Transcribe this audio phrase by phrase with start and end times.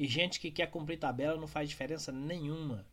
[0.00, 2.86] e gente que quer cumprir tabela não faz diferença nenhuma.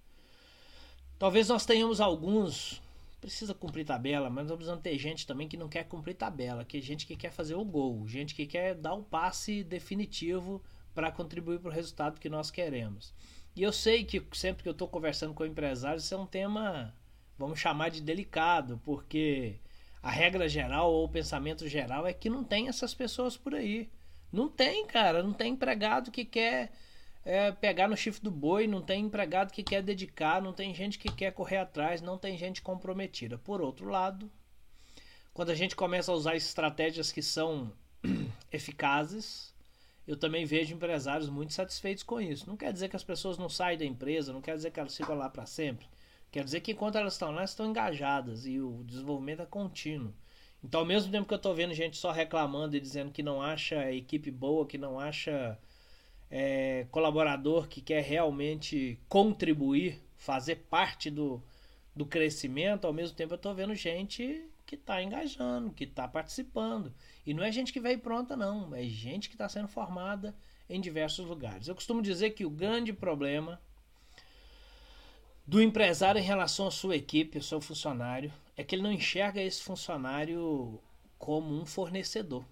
[1.18, 2.82] Talvez nós tenhamos alguns
[3.22, 6.78] precisa cumprir tabela, mas nós precisamos ter gente também que não quer cumprir tabela, que
[6.78, 10.62] é gente que quer fazer o gol, gente que quer dar o passe definitivo
[10.94, 13.14] para contribuir para o resultado que nós queremos.
[13.56, 16.94] E eu sei que sempre que eu estou conversando com empresários, isso é um tema,
[17.38, 19.56] vamos chamar de delicado, porque
[20.04, 23.90] a regra geral ou o pensamento geral é que não tem essas pessoas por aí.
[24.30, 26.72] Não tem, cara, não tem empregado que quer
[27.28, 30.98] é, pegar no chifre do boi, não tem empregado que quer dedicar, não tem gente
[30.98, 33.38] que quer correr atrás, não tem gente comprometida.
[33.38, 34.32] Por outro lado,
[35.34, 37.74] quando a gente começa a usar estratégias que são
[38.50, 39.54] eficazes,
[40.08, 42.48] eu também vejo empresários muito satisfeitos com isso.
[42.48, 44.96] Não quer dizer que as pessoas não saem da empresa, não quer dizer que elas
[44.96, 45.86] ficam lá para sempre.
[46.32, 50.14] Quer dizer que enquanto elas estão lá, elas estão engajadas e o desenvolvimento é contínuo.
[50.64, 53.42] Então, ao mesmo tempo que eu estou vendo gente só reclamando e dizendo que não
[53.42, 55.60] acha equipe boa, que não acha
[56.30, 61.42] é, colaborador que quer realmente contribuir, fazer parte do,
[61.96, 66.94] do crescimento, ao mesmo tempo eu estou vendo gente que está engajando, que está participando.
[67.26, 70.36] E não é gente que veio pronta, não, é gente que está sendo formada
[70.70, 71.68] em diversos lugares.
[71.68, 73.60] Eu costumo dizer que o grande problema
[75.46, 79.42] do empresário em relação à sua equipe, ao seu funcionário, é que ele não enxerga
[79.42, 80.78] esse funcionário
[81.18, 82.44] como um fornecedor.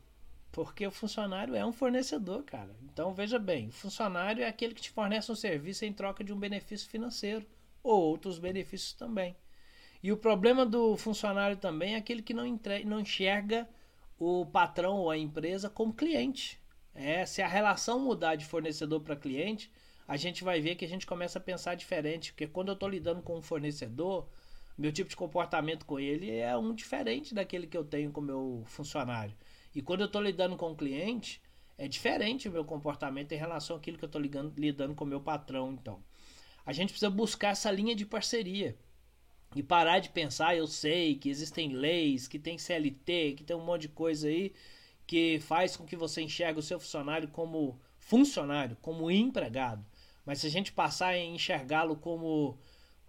[0.56, 2.73] Porque o funcionário é um fornecedor, cara.
[2.86, 6.31] Então veja bem, o funcionário é aquele que te fornece um serviço em troca de
[6.31, 7.45] um benefício financeiro
[7.84, 9.36] ou outros benefícios também.
[10.02, 12.45] E o problema do funcionário também é aquele que não,
[12.86, 13.67] não enxerga
[14.17, 16.58] o patrão ou a empresa como cliente.
[16.94, 19.70] É, se a relação mudar de fornecedor para cliente,
[20.08, 22.31] a gente vai ver que a gente começa a pensar diferente.
[22.31, 24.26] Porque quando eu estou lidando com um fornecedor,
[24.78, 28.23] meu tipo de comportamento com ele é um diferente daquele que eu tenho com o
[28.23, 29.36] meu funcionário.
[29.75, 31.41] E quando eu estou lidando com o cliente,
[31.77, 35.19] é diferente o meu comportamento em relação àquilo que eu estou lidando com o meu
[35.19, 35.73] patrão.
[35.73, 36.01] Então,
[36.65, 38.77] a gente precisa buscar essa linha de parceria
[39.53, 40.55] e parar de pensar.
[40.55, 44.53] Eu sei que existem leis, que tem CLT, que tem um monte de coisa aí
[45.05, 49.85] que faz com que você enxergue o seu funcionário como funcionário, como empregado.
[50.25, 52.58] Mas se a gente passar a enxergá-lo como,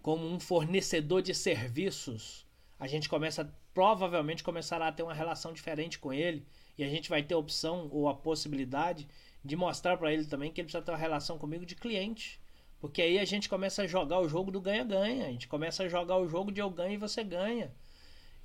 [0.03, 2.47] como um fornecedor de serviços,
[2.79, 6.47] a gente começa provavelmente começará a ter uma relação diferente com ele
[6.79, 9.07] e a gente vai ter a opção ou a possibilidade
[9.45, 12.41] de mostrar para ele também que ele precisa ter uma relação comigo de cliente.
[12.81, 15.27] Porque aí a gente começa a jogar o jogo do ganha-ganha.
[15.27, 17.71] A gente começa a jogar o jogo de eu ganho e você ganha.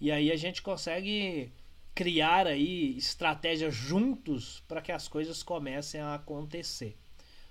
[0.02, 1.54] E aí a gente consegue
[1.96, 6.98] criar aí estratégias juntos para que as coisas comecem a acontecer.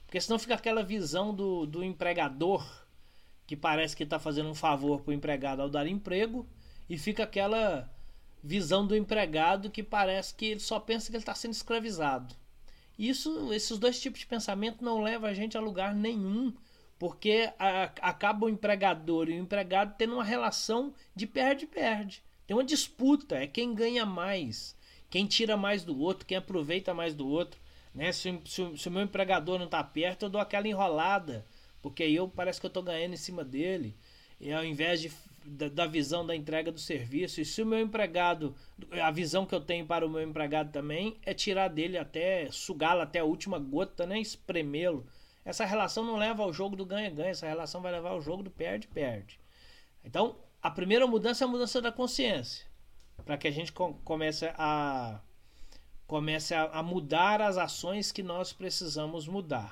[0.05, 2.63] Porque senão fica aquela visão do, do empregador
[3.47, 6.47] que parece que está fazendo um favor para o empregado ao dar emprego
[6.91, 7.89] e fica aquela
[8.43, 12.35] visão do empregado que parece que ele só pensa que ele está sendo escravizado.
[12.99, 16.53] Isso, esses dois tipos de pensamento não levam a gente a lugar nenhum,
[16.99, 22.25] porque a, acaba o empregador e o empregado tendo uma relação de perde-perde.
[22.45, 24.77] Tem uma disputa, é quem ganha mais,
[25.09, 27.61] quem tira mais do outro, quem aproveita mais do outro.
[27.95, 28.11] Né?
[28.11, 31.47] Se, se, se o meu empregador não está perto, eu dou aquela enrolada,
[31.81, 33.97] porque eu parece que eu estou ganhando em cima dele.
[34.41, 35.13] E ao invés de
[35.45, 37.41] da, da, visão da entrega do serviço.
[37.41, 38.55] E se o meu empregado,
[39.03, 43.01] a visão que eu tenho para o meu empregado também é tirar dele até, sugá-lo
[43.01, 44.21] até a última gota, né?
[44.21, 45.07] Espremê-lo.
[45.45, 48.51] Essa relação não leva ao jogo do ganha-ganha, essa relação vai levar ao jogo do
[48.51, 49.41] perde-perde.
[50.05, 52.67] Então, a primeira mudança é a mudança da consciência,
[53.25, 55.21] para que a gente comece a
[56.07, 59.69] comece a, a mudar as ações que nós precisamos mudar.